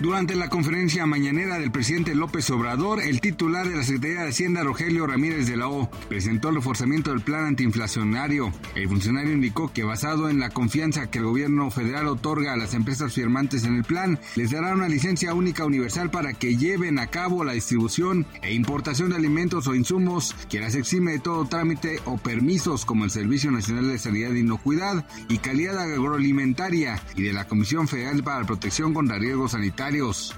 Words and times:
Durante 0.00 0.36
la 0.36 0.48
conferencia 0.48 1.06
mañanera 1.06 1.58
del 1.58 1.72
presidente 1.72 2.14
López 2.14 2.48
Obrador, 2.50 3.02
el 3.02 3.20
titular 3.20 3.68
de 3.68 3.74
la 3.74 3.82
Secretaría 3.82 4.22
de 4.22 4.28
Hacienda, 4.28 4.62
Rogelio 4.62 5.08
Ramírez 5.08 5.48
de 5.48 5.56
la 5.56 5.68
O, 5.68 5.90
presentó 6.08 6.50
el 6.50 6.54
reforzamiento 6.54 7.10
del 7.10 7.20
plan 7.20 7.46
antiinflacionario. 7.46 8.52
El 8.76 8.88
funcionario 8.88 9.32
indicó 9.32 9.72
que 9.72 9.82
basado 9.82 10.28
en 10.28 10.38
la 10.38 10.50
confianza 10.50 11.10
que 11.10 11.18
el 11.18 11.24
gobierno 11.24 11.72
federal 11.72 12.06
otorga 12.06 12.52
a 12.52 12.56
las 12.56 12.74
empresas 12.74 13.12
firmantes 13.12 13.64
en 13.64 13.74
el 13.74 13.82
plan, 13.82 14.20
les 14.36 14.52
dará 14.52 14.72
una 14.72 14.88
licencia 14.88 15.34
única 15.34 15.64
universal 15.64 16.12
para 16.12 16.32
que 16.32 16.56
lleven 16.56 17.00
a 17.00 17.08
cabo 17.08 17.42
la 17.42 17.54
distribución 17.54 18.24
e 18.42 18.54
importación 18.54 19.10
de 19.10 19.16
alimentos 19.16 19.66
o 19.66 19.74
insumos 19.74 20.32
que 20.48 20.60
las 20.60 20.76
exime 20.76 21.10
de 21.12 21.18
todo 21.18 21.44
trámite 21.46 21.98
o 22.04 22.18
permisos 22.18 22.84
como 22.84 23.02
el 23.02 23.10
Servicio 23.10 23.50
Nacional 23.50 23.88
de 23.88 23.98
Sanidad 23.98 24.36
e 24.36 24.38
Inocuidad 24.38 25.04
y 25.28 25.38
Calidad 25.38 25.76
Agroalimentaria 25.80 27.02
y 27.16 27.24
de 27.24 27.32
la 27.32 27.48
Comisión 27.48 27.88
Federal 27.88 28.22
para 28.22 28.42
la 28.42 28.46
Protección 28.46 28.94
contra 28.94 29.18
Riesgos 29.18 29.52
Sanitarios 29.52 29.87
comentarios 29.88 30.34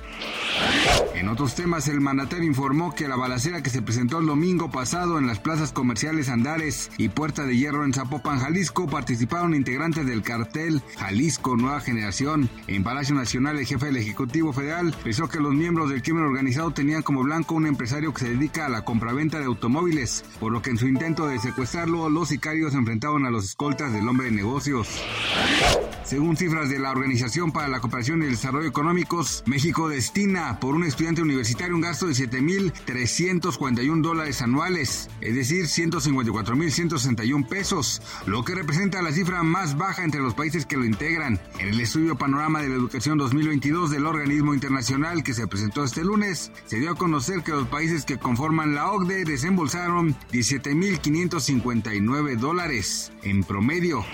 en 1.21 1.29
otros 1.29 1.55
temas, 1.55 1.87
el 1.87 2.01
mandatario 2.01 2.47
informó 2.47 2.95
que 2.95 3.07
la 3.07 3.15
balacera 3.15 3.63
que 3.63 3.69
se 3.69 3.83
presentó 3.83 4.21
el 4.21 4.27
domingo 4.27 4.71
pasado 4.71 5.19
en 5.19 5.27
las 5.27 5.39
plazas 5.39 5.71
comerciales 5.71 6.31
Andares 6.31 6.91
y 6.97 7.11
Puerta 7.11 7.45
de 7.45 7.59
Hierro 7.59 7.85
en 7.85 7.93
Zapopan, 7.93 8.39
Jalisco, 8.39 8.87
participaron 8.87 9.55
integrantes 9.55 10.07
del 10.07 10.23
cartel 10.23 10.83
Jalisco 10.97 11.59
Nueva 11.59 11.81
Generación. 11.81 12.49
En 12.69 12.85
Palacio 12.85 13.15
Nacional, 13.15 13.59
el 13.59 13.67
jefe 13.67 13.85
del 13.85 13.99
Ejecutivo 13.99 14.55
Federal 14.55 14.97
pensó 15.05 15.29
que 15.29 15.41
los 15.41 15.53
miembros 15.53 15.91
del 15.91 16.03
crimen 16.03 16.25
organizado 16.25 16.71
tenían 16.71 17.03
como 17.03 17.23
blanco 17.23 17.55
un 17.55 17.67
empresario 17.67 18.15
que 18.15 18.21
se 18.25 18.31
dedica 18.31 18.65
a 18.65 18.71
la 18.71 18.87
compraventa 18.87 19.39
de 19.39 19.45
automóviles, 19.45 20.25
por 20.41 20.53
lo 20.53 20.63
que 20.63 20.71
en 20.71 20.79
su 20.79 20.89
intento 20.89 21.27
de 21.27 21.39
secuestrarlo, 21.39 22.09
los 22.09 22.31
sicarios 22.31 22.73
enfrentaron 22.73 23.27
a 23.27 23.31
los 23.31 23.45
escoltas 23.45 23.93
del 23.93 24.09
hombre 24.09 24.31
de 24.31 24.33
negocios. 24.33 24.89
Según 26.11 26.37
cifras 26.37 26.69
de 26.69 26.79
la 26.79 26.91
Organización 26.91 27.53
para 27.53 27.69
la 27.69 27.79
Cooperación 27.79 28.23
y 28.23 28.25
el 28.25 28.33
Desarrollo 28.33 28.67
Económicos, 28.67 29.45
México 29.47 29.89
destina 29.89 30.59
por 30.59 30.75
un 30.75 30.83
universitario 31.19 31.75
un 31.75 31.81
gasto 31.81 32.07
de 32.07 32.13
7.341 32.13 34.03
dólares 34.03 34.43
anuales, 34.43 35.09
es 35.21 35.35
decir, 35.35 35.65
154.161 35.65 37.49
pesos, 37.49 38.01
lo 38.27 38.45
que 38.45 38.55
representa 38.55 39.03
la 39.03 39.11
cifra 39.13 39.43
más 39.43 39.77
baja 39.77 40.05
entre 40.05 40.21
los 40.21 40.35
países 40.35 40.67
que 40.67 40.77
lo 40.77 40.85
integran. 40.85 41.41
En 41.59 41.67
el 41.69 41.81
estudio 41.81 42.17
Panorama 42.17 42.63
de 42.63 42.69
la 42.69 42.77
Educación 42.77 43.19
2022 43.19 43.91
del 43.91 44.07
organismo 44.07 44.55
internacional 44.55 45.25
que 45.25 45.35
se 45.35 45.47
presentó 45.47 45.85
este 45.85 46.05
lunes, 46.05 46.51
se 46.67 46.79
dio 46.79 46.93
a 46.93 46.97
conocer 46.97 47.43
que 47.43 47.53
los 47.53 47.69
países 47.69 48.05
que 48.05 48.19
conforman 48.19 48.75
la 48.75 48.93
OCDE 48.93 49.25
desembolsaron 49.25 50.15
17.559 50.33 52.37
dólares 52.37 53.13
en 53.23 53.43
promedio. 53.43 54.05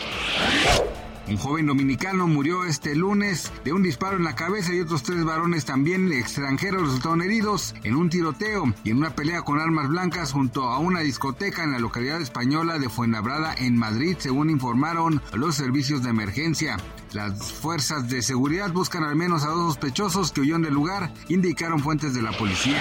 Un 1.29 1.37
joven 1.39 1.67
dominicano 1.67 2.29
murió 2.29 2.65
este 2.65 2.95
lunes 2.95 3.51
de 3.65 3.73
un 3.73 3.83
disparo 3.83 4.17
en 4.17 4.25
la 4.25 4.37
cabeza 4.37 4.73
y 4.73 4.81
otros 4.81 5.03
tres 5.03 5.25
varones 5.25 5.65
también 5.65 6.13
extranjeros 6.13 6.83
resultaron 6.83 7.23
heridos 7.23 7.75
en 7.83 7.97
un 7.97 8.11
tiroteo 8.11 8.73
y 8.85 8.91
en 8.91 8.99
una 8.99 9.15
pelea 9.15 9.43
con 9.43 9.59
armas 9.59 9.89
blancas 9.89 10.33
junto 10.33 10.69
a 10.69 10.79
una 10.79 11.01
discoteca 11.01 11.65
en 11.65 11.73
la 11.73 11.81
localidad 11.81 12.21
española 12.21 12.79
de 12.79 12.89
Fuenlabrada 12.89 13.55
en 13.59 13.77
Madrid, 13.77 14.17
según 14.19 14.51
informaron 14.51 15.21
los 15.33 15.57
servicios 15.57 16.05
de 16.05 16.11
emergencia. 16.11 16.77
Las 17.13 17.53
fuerzas 17.53 18.09
de 18.09 18.23
seguridad 18.23 18.71
buscan 18.73 19.03
al 19.03 19.17
menos 19.17 19.43
a 19.45 19.49
dos 19.49 19.75
sospechosos 19.75 20.31
que 20.31 20.43
huyeron 20.43 20.63
del 20.63 20.75
lugar, 20.75 21.13
indicaron 21.29 21.81
fuentes 21.81 22.15
de 22.15 22.23
la 22.23 22.33
policía. 22.33 22.81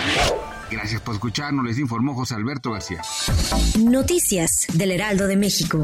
Gracias 0.70 1.02
por 1.02 1.16
escucharnos, 1.16 1.66
les 1.66 1.80
informó 1.80 2.14
José 2.14 2.36
Alberto 2.36 2.72
García. 2.72 3.02
Noticias 3.80 4.68
del 4.74 4.92
Heraldo 4.92 5.28
de 5.28 5.38
México. 5.38 5.84